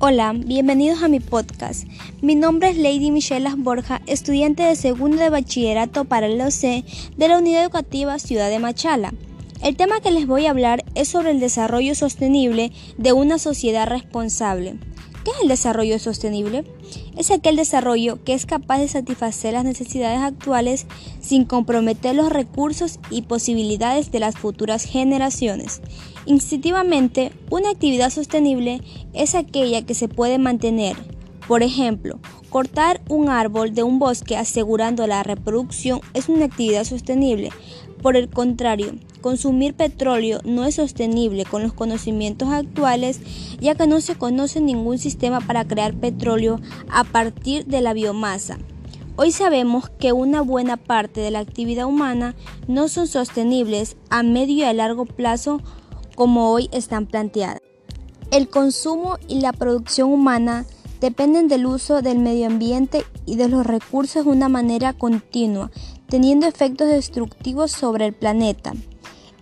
Hola, 0.00 0.32
bienvenidos 0.32 1.02
a 1.02 1.08
mi 1.08 1.18
podcast. 1.18 1.84
Mi 2.22 2.36
nombre 2.36 2.68
es 2.68 2.76
Lady 2.76 3.10
Michelle 3.10 3.50
Borja, 3.56 4.00
estudiante 4.06 4.62
de 4.62 4.76
segundo 4.76 5.16
de 5.16 5.28
bachillerato 5.28 6.04
para 6.04 6.26
el 6.26 6.40
OC 6.40 6.84
de 7.16 7.28
la 7.28 7.36
Unidad 7.36 7.64
Educativa 7.64 8.16
Ciudad 8.20 8.48
de 8.48 8.60
Machala. 8.60 9.12
El 9.60 9.76
tema 9.76 9.98
que 9.98 10.12
les 10.12 10.28
voy 10.28 10.46
a 10.46 10.50
hablar 10.50 10.84
es 10.94 11.08
sobre 11.08 11.32
el 11.32 11.40
desarrollo 11.40 11.96
sostenible 11.96 12.70
de 12.96 13.12
una 13.12 13.38
sociedad 13.38 13.88
responsable. 13.88 14.78
¿Qué 15.24 15.32
es 15.32 15.42
el 15.42 15.48
desarrollo 15.48 15.98
sostenible? 15.98 16.64
Es 17.16 17.30
aquel 17.30 17.56
desarrollo 17.56 18.22
que 18.24 18.34
es 18.34 18.46
capaz 18.46 18.78
de 18.78 18.88
satisfacer 18.88 19.52
las 19.52 19.64
necesidades 19.64 20.20
actuales 20.20 20.86
sin 21.20 21.44
comprometer 21.44 22.14
los 22.14 22.30
recursos 22.30 23.00
y 23.10 23.22
posibilidades 23.22 24.10
de 24.12 24.20
las 24.20 24.36
futuras 24.36 24.84
generaciones. 24.84 25.82
Instintivamente, 26.26 27.32
una 27.50 27.70
actividad 27.70 28.10
sostenible 28.10 28.80
es 29.12 29.34
aquella 29.34 29.84
que 29.84 29.94
se 29.94 30.08
puede 30.08 30.38
mantener. 30.38 30.96
Por 31.48 31.62
ejemplo, 31.62 32.20
cortar 32.50 33.00
un 33.08 33.28
árbol 33.28 33.74
de 33.74 33.82
un 33.82 33.98
bosque 33.98 34.36
asegurando 34.36 35.06
la 35.06 35.22
reproducción 35.22 36.00
es 36.14 36.28
una 36.28 36.44
actividad 36.44 36.84
sostenible. 36.84 37.50
Por 38.02 38.16
el 38.16 38.28
contrario, 38.28 38.92
consumir 39.18 39.74
petróleo 39.74 40.40
no 40.44 40.64
es 40.64 40.76
sostenible 40.76 41.44
con 41.44 41.62
los 41.62 41.72
conocimientos 41.72 42.48
actuales, 42.48 43.20
ya 43.60 43.74
que 43.74 43.86
no 43.86 44.00
se 44.00 44.16
conoce 44.16 44.60
ningún 44.60 44.98
sistema 44.98 45.40
para 45.40 45.66
crear 45.66 45.94
petróleo 45.94 46.60
a 46.90 47.04
partir 47.04 47.66
de 47.66 47.80
la 47.80 47.92
biomasa. 47.92 48.58
Hoy 49.16 49.32
sabemos 49.32 49.90
que 49.90 50.12
una 50.12 50.42
buena 50.42 50.76
parte 50.76 51.20
de 51.20 51.32
la 51.32 51.40
actividad 51.40 51.86
humana 51.86 52.36
no 52.68 52.88
son 52.88 53.08
sostenibles 53.08 53.96
a 54.10 54.22
medio 54.22 54.58
y 54.58 54.62
a 54.62 54.72
largo 54.72 55.06
plazo 55.06 55.60
como 56.14 56.52
hoy 56.52 56.68
están 56.72 57.06
planteadas. 57.06 57.60
El 58.30 58.48
consumo 58.48 59.18
y 59.26 59.40
la 59.40 59.52
producción 59.52 60.12
humana 60.12 60.66
dependen 61.00 61.48
del 61.48 61.66
uso 61.66 62.02
del 62.02 62.18
medio 62.18 62.46
ambiente 62.46 63.04
y 63.26 63.36
de 63.36 63.48
los 63.48 63.66
recursos 63.66 64.24
de 64.24 64.30
una 64.30 64.48
manera 64.48 64.92
continua, 64.92 65.70
teniendo 66.08 66.46
efectos 66.46 66.88
destructivos 66.88 67.72
sobre 67.72 68.06
el 68.06 68.12
planeta. 68.12 68.72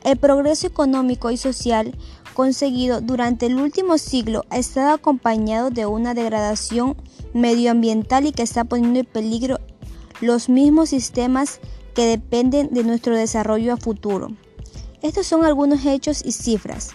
El 0.06 0.18
progreso 0.18 0.68
económico 0.68 1.32
y 1.32 1.36
social 1.36 1.92
conseguido 2.32 3.00
durante 3.00 3.46
el 3.46 3.56
último 3.56 3.98
siglo 3.98 4.44
ha 4.50 4.56
estado 4.56 4.90
acompañado 4.90 5.70
de 5.70 5.84
una 5.84 6.14
degradación 6.14 6.96
medioambiental 7.34 8.24
y 8.24 8.30
que 8.30 8.44
está 8.44 8.62
poniendo 8.62 9.00
en 9.00 9.06
peligro 9.06 9.58
los 10.20 10.48
mismos 10.48 10.90
sistemas 10.90 11.58
que 11.92 12.06
dependen 12.06 12.72
de 12.72 12.84
nuestro 12.84 13.16
desarrollo 13.16 13.72
a 13.72 13.78
futuro. 13.78 14.28
Estos 15.02 15.26
son 15.26 15.44
algunos 15.44 15.84
hechos 15.84 16.24
y 16.24 16.30
cifras. 16.30 16.90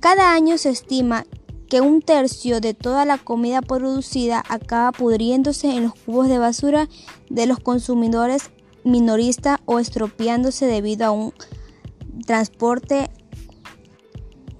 Cada 0.00 0.34
año 0.34 0.58
se 0.58 0.68
estima 0.68 1.24
que 1.70 1.80
un 1.80 2.02
tercio 2.02 2.60
de 2.60 2.74
toda 2.74 3.06
la 3.06 3.16
comida 3.16 3.62
producida 3.62 4.44
acaba 4.46 4.92
pudriéndose 4.92 5.70
en 5.70 5.84
los 5.84 5.94
cubos 5.94 6.28
de 6.28 6.36
basura 6.36 6.90
de 7.30 7.46
los 7.46 7.60
consumidores 7.60 8.50
minoristas 8.84 9.58
o 9.64 9.78
estropeándose 9.78 10.66
debido 10.66 11.06
a 11.06 11.12
un 11.12 11.32
transporte 12.22 13.10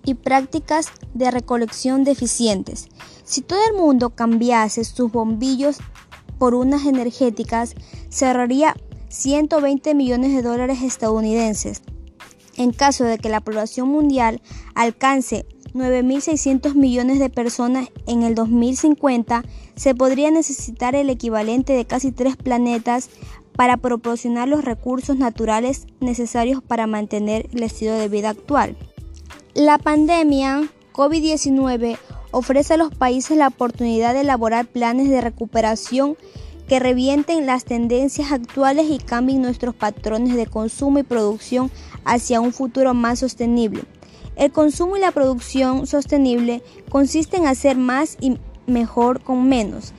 y 0.04 0.14
prácticas 0.14 0.88
de 1.14 1.30
recolección 1.30 2.04
deficientes. 2.04 2.88
Si 3.24 3.40
todo 3.40 3.60
el 3.70 3.76
mundo 3.76 4.10
cambiase 4.10 4.84
sus 4.84 5.10
bombillos 5.12 5.78
por 6.38 6.54
unas 6.54 6.86
energéticas, 6.86 7.74
cerraría 8.08 8.74
120 9.08 9.94
millones 9.94 10.34
de 10.34 10.42
dólares 10.42 10.82
estadounidenses. 10.82 11.82
En 12.56 12.72
caso 12.72 13.04
de 13.04 13.18
que 13.18 13.28
la 13.28 13.40
población 13.40 13.88
mundial 13.88 14.42
alcance 14.74 15.46
9.600 15.74 16.74
millones 16.74 17.18
de 17.18 17.30
personas 17.30 17.88
en 18.06 18.22
el 18.22 18.34
2050, 18.34 19.42
se 19.74 19.94
podría 19.94 20.30
necesitar 20.30 20.94
el 20.94 21.08
equivalente 21.08 21.72
de 21.72 21.86
casi 21.86 22.12
tres 22.12 22.36
planetas 22.36 23.08
para 23.56 23.76
proporcionar 23.76 24.48
los 24.48 24.64
recursos 24.64 25.16
naturales 25.16 25.86
necesarios 26.00 26.62
para 26.62 26.86
mantener 26.86 27.48
el 27.52 27.62
estilo 27.62 27.92
de 27.92 28.08
vida 28.08 28.30
actual. 28.30 28.76
La 29.54 29.78
pandemia 29.78 30.62
COVID-19 30.92 31.98
ofrece 32.30 32.74
a 32.74 32.78
los 32.78 32.94
países 32.94 33.36
la 33.36 33.48
oportunidad 33.48 34.14
de 34.14 34.20
elaborar 34.20 34.66
planes 34.66 35.08
de 35.08 35.20
recuperación 35.20 36.16
que 36.68 36.80
revienten 36.80 37.46
las 37.46 37.64
tendencias 37.64 38.32
actuales 38.32 38.86
y 38.88 38.98
cambien 38.98 39.42
nuestros 39.42 39.74
patrones 39.74 40.34
de 40.34 40.46
consumo 40.46 40.98
y 40.98 41.02
producción 41.02 41.70
hacia 42.04 42.40
un 42.40 42.52
futuro 42.52 42.94
más 42.94 43.18
sostenible. 43.18 43.84
El 44.36 44.50
consumo 44.50 44.96
y 44.96 45.00
la 45.00 45.12
producción 45.12 45.86
sostenible 45.86 46.62
consisten 46.88 47.42
en 47.42 47.48
hacer 47.48 47.76
más 47.76 48.16
y 48.20 48.38
mejor 48.66 49.22
con 49.22 49.48
menos. 49.48 49.92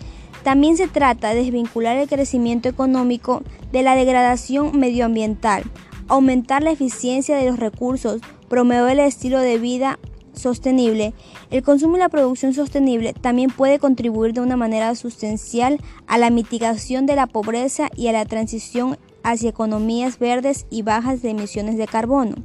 También 0.43 0.75
se 0.75 0.87
trata 0.87 1.29
de 1.29 1.43
desvincular 1.43 1.97
el 1.97 2.09
crecimiento 2.09 2.67
económico 2.67 3.43
de 3.71 3.81
la 3.81 3.95
degradación 3.95 4.77
medioambiental, 4.77 5.63
aumentar 6.07 6.63
la 6.63 6.71
eficiencia 6.71 7.37
de 7.37 7.49
los 7.49 7.59
recursos, 7.59 8.21
promover 8.49 8.91
el 8.91 8.99
estilo 8.99 9.39
de 9.39 9.57
vida 9.57 9.99
sostenible. 10.33 11.13
El 11.49 11.63
consumo 11.63 11.95
y 11.95 11.99
la 11.99 12.09
producción 12.09 12.53
sostenible 12.53 13.13
también 13.13 13.51
puede 13.51 13.79
contribuir 13.79 14.33
de 14.33 14.41
una 14.41 14.57
manera 14.57 14.93
sustancial 14.95 15.79
a 16.07 16.17
la 16.17 16.29
mitigación 16.29 17.05
de 17.05 17.15
la 17.15 17.27
pobreza 17.27 17.89
y 17.95 18.07
a 18.07 18.11
la 18.11 18.25
transición 18.25 18.97
hacia 19.23 19.49
economías 19.49 20.19
verdes 20.19 20.65
y 20.69 20.81
bajas 20.81 21.21
de 21.21 21.29
emisiones 21.29 21.77
de 21.77 21.87
carbono. 21.87 22.35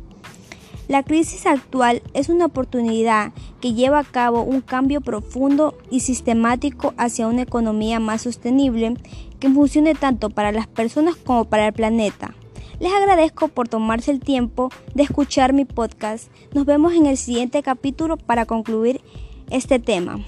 La 0.88 1.03
crisis 1.03 1.44
actual 1.44 2.03
es 2.15 2.31
una 2.31 2.47
oportunidad 2.47 3.32
que 3.60 3.75
lleva 3.75 3.99
a 3.99 4.04
cabo 4.04 4.43
un 4.43 4.62
cambio 4.62 5.03
profundo 5.03 5.76
y 5.91 6.00
sistemático 6.00 6.94
hacia 6.97 7.26
una 7.26 7.43
economía 7.43 8.00
más 8.00 8.22
sostenible 8.22 8.97
que 9.38 9.50
funcione 9.50 9.94
tanto 9.94 10.31
para 10.31 10.50
las 10.50 10.66
personas 10.66 11.15
como 11.15 11.44
para 11.44 11.66
el 11.66 11.75
planeta. 11.75 12.34
Les 12.81 12.91
agradezco 12.91 13.48
por 13.48 13.69
tomarse 13.69 14.10
el 14.10 14.21
tiempo 14.21 14.71
de 14.94 15.03
escuchar 15.03 15.53
mi 15.53 15.66
podcast. 15.66 16.31
Nos 16.54 16.65
vemos 16.65 16.94
en 16.94 17.04
el 17.04 17.19
siguiente 17.19 17.62
capítulo 17.62 18.16
para 18.16 18.47
concluir 18.47 19.03
este 19.50 19.78
tema. 19.78 20.25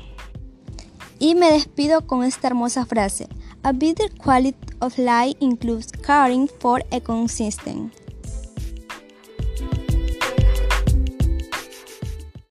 Y 1.19 1.37
me 1.37 1.51
despido 1.53 2.07
con 2.07 2.23
esta 2.23 2.49
hermosa 2.49 2.85
frase. 2.85 3.29
A 3.63 3.73
better 3.73 4.11
quality 4.23 4.59
of 4.81 4.99
life 4.99 5.37
includes 5.41 5.91
caring 6.03 6.49
for 6.61 6.85
ecosystem. 6.91 7.91